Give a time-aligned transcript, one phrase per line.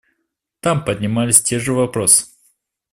[0.61, 2.25] Там поднимались те же вопросы.